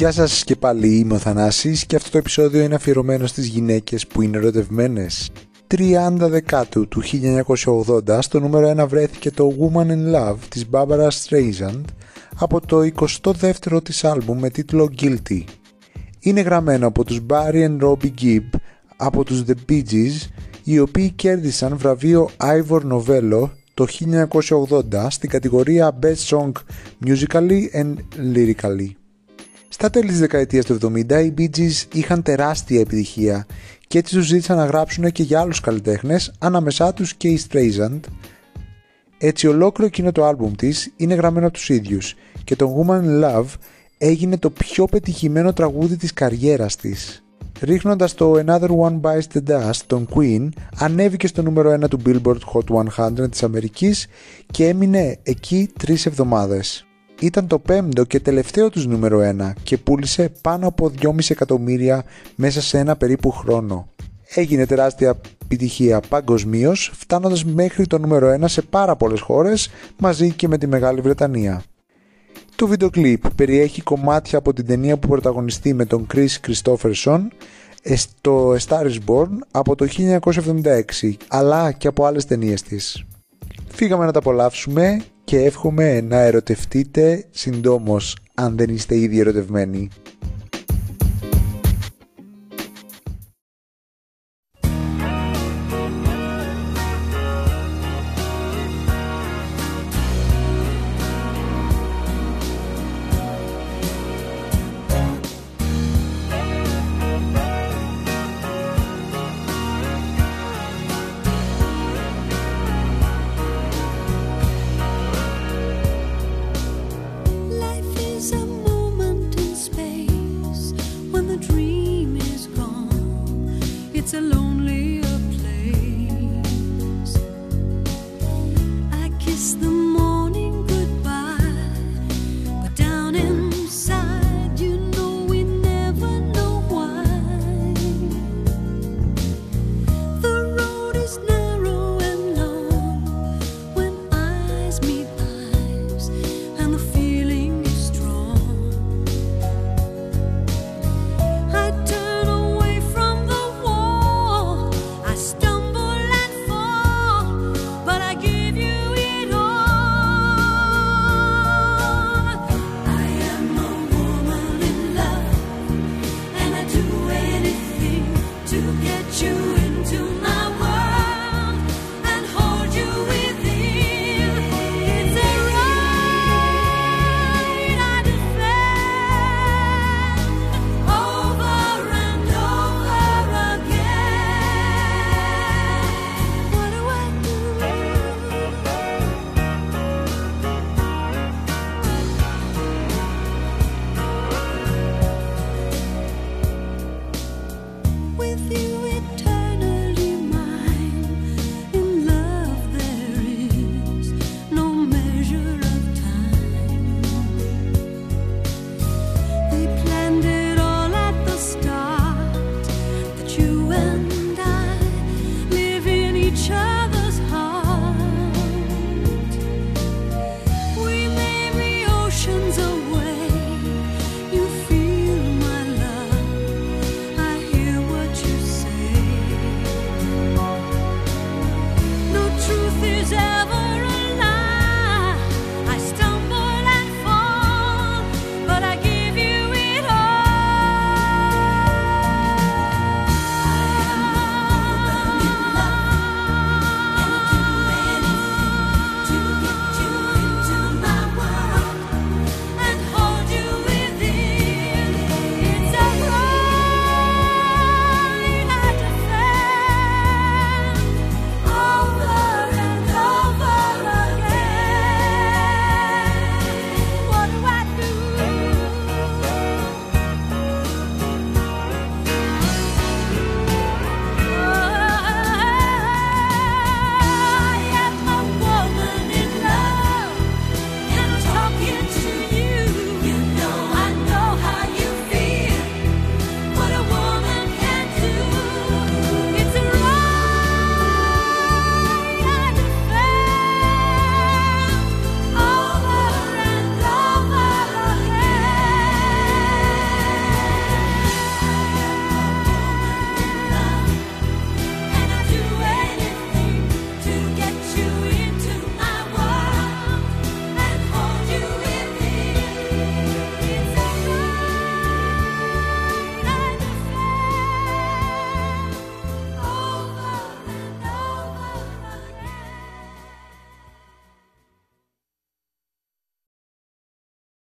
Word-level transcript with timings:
Γεια 0.00 0.12
σας 0.12 0.44
και 0.44 0.56
πάλι 0.56 0.98
είμαι 0.98 1.14
ο 1.14 1.18
Θανάσης 1.18 1.86
και 1.86 1.96
αυτό 1.96 2.10
το 2.10 2.18
επεισόδιο 2.18 2.62
είναι 2.62 2.74
αφιερωμένο 2.74 3.26
στις 3.26 3.46
γυναίκες 3.46 4.06
που 4.06 4.22
είναι 4.22 4.36
ερωτευμένες. 4.36 5.30
30 5.66 6.12
Δεκάτου 6.18 6.88
του 6.88 7.02
1980 8.06 8.18
στο 8.20 8.40
νούμερο 8.40 8.82
1 8.82 8.88
βρέθηκε 8.88 9.30
το 9.30 9.52
Woman 9.60 9.86
in 9.86 10.14
Love 10.14 10.36
της 10.48 10.66
Barbara 10.70 11.08
Streisand 11.08 11.84
από 12.38 12.66
το 12.66 12.90
22ο 13.22 13.84
της 13.84 14.04
άλμπουμ 14.04 14.38
με 14.38 14.50
τίτλο 14.50 14.90
Guilty. 15.00 15.44
Είναι 16.20 16.40
γραμμένο 16.40 16.86
από 16.86 17.04
τους 17.04 17.20
Barry 17.28 17.68
and 17.68 17.80
Robbie 17.80 18.12
Gibb 18.22 18.58
από 18.96 19.24
τους 19.24 19.42
The 19.46 19.54
Bee 19.70 19.82
Gees 19.90 20.28
οι 20.64 20.78
οποίοι 20.78 21.10
κέρδισαν 21.10 21.76
βραβείο 21.76 22.30
Ivor 22.36 22.80
Novello 22.92 23.50
το 23.74 23.86
1980 24.70 25.06
στην 25.08 25.30
κατηγορία 25.30 25.98
Best 26.02 26.36
Song 26.36 26.52
Musically 27.06 27.62
and 27.72 27.94
Lyrically. 28.34 28.99
Στα 29.72 29.90
τέλη 29.90 30.08
της 30.08 30.18
δεκαετίας 30.18 30.64
του 30.64 30.78
70 30.82 31.24
οι 31.24 31.34
Bee 31.38 31.56
Gees 31.56 31.94
είχαν 31.94 32.22
τεράστια 32.22 32.80
επιτυχία 32.80 33.46
και 33.86 33.98
έτσι 33.98 34.14
τους 34.14 34.26
ζήτησαν 34.26 34.56
να 34.56 34.64
γράψουν 34.64 35.12
και 35.12 35.22
για 35.22 35.40
άλλους 35.40 35.60
καλλιτέχνες, 35.60 36.32
ανάμεσά 36.38 36.92
τους 36.92 37.14
και 37.14 37.28
η 37.28 37.40
Streisand. 37.48 38.00
Έτσι 39.18 39.46
ολόκληρο 39.46 39.88
εκείνο 39.88 40.12
το 40.12 40.24
άλμπουμ 40.24 40.52
της 40.54 40.92
είναι 40.96 41.14
γραμμένο 41.14 41.46
από 41.46 41.54
τους 41.54 41.68
ίδιους 41.68 42.14
και 42.44 42.56
το 42.56 42.84
Woman 42.86 43.00
in 43.00 43.24
Love 43.24 43.46
έγινε 43.98 44.38
το 44.38 44.50
πιο 44.50 44.84
πετυχημένο 44.84 45.52
τραγούδι 45.52 45.96
της 45.96 46.12
καριέρας 46.12 46.76
της. 46.76 47.24
Ρίχνοντας 47.60 48.14
το 48.14 48.32
Another 48.46 48.70
One 48.70 49.00
Bites 49.00 49.38
the 49.38 49.42
Dust 49.48 49.80
των 49.86 50.08
Queen 50.14 50.48
ανέβηκε 50.78 51.26
στο 51.26 51.42
νούμερο 51.42 51.72
1 51.72 51.88
του 51.88 52.00
Billboard 52.06 52.40
Hot 52.52 52.86
100 52.96 53.30
της 53.30 53.42
Αμερικής 53.42 54.06
και 54.50 54.68
έμεινε 54.68 55.18
εκεί 55.22 55.70
τρεις 55.78 56.06
εβδομάδες 56.06 56.84
ήταν 57.20 57.46
το 57.46 57.58
πέμπτο 57.58 58.04
και 58.04 58.20
τελευταίο 58.20 58.70
τους 58.70 58.86
νούμερο 58.86 59.20
1 59.38 59.52
και 59.62 59.76
πούλησε 59.76 60.32
πάνω 60.40 60.66
από 60.66 60.92
2,5 61.00 61.30
εκατομμύρια 61.30 62.04
μέσα 62.34 62.60
σε 62.62 62.78
ένα 62.78 62.96
περίπου 62.96 63.30
χρόνο. 63.30 63.88
Έγινε 64.34 64.66
τεράστια 64.66 65.20
επιτυχία 65.42 66.00
παγκοσμίως, 66.08 66.92
φτάνοντας 66.94 67.44
μέχρι 67.44 67.86
το 67.86 67.98
νούμερο 67.98 68.36
1 68.40 68.44
σε 68.48 68.62
πάρα 68.62 68.96
πολλές 68.96 69.20
χώρες 69.20 69.70
μαζί 69.98 70.30
και 70.30 70.48
με 70.48 70.58
τη 70.58 70.66
Μεγάλη 70.66 71.00
Βρετανία. 71.00 71.62
Το 72.56 72.66
βίντεο 72.66 72.90
κλιπ 72.90 73.34
περιέχει 73.34 73.82
κομμάτια 73.82 74.38
από 74.38 74.52
την 74.52 74.66
ταινία 74.66 74.96
που 74.96 75.08
πρωταγωνιστεί 75.08 75.74
με 75.74 75.84
τον 75.84 76.06
Chris 76.14 76.28
Christopherson 76.46 77.20
στο 77.94 78.56
Star 78.68 78.82
is 78.82 78.98
Born 79.06 79.28
από 79.50 79.74
το 79.74 79.86
1976 81.02 81.12
αλλά 81.28 81.72
και 81.72 81.88
από 81.88 82.04
άλλες 82.04 82.24
ταινίες 82.24 82.62
της. 82.62 83.04
Φύγαμε 83.68 84.04
να 84.04 84.12
τα 84.12 84.18
απολαύσουμε 84.18 85.02
και 85.24 85.38
εύχομαι 85.38 86.00
να 86.00 86.16
ερωτευτείτε 86.16 87.24
συντόμως 87.30 88.16
αν 88.34 88.56
δεν 88.56 88.68
είστε 88.68 88.96
ήδη 88.96 89.18
ερωτευμένοι. 89.18 89.88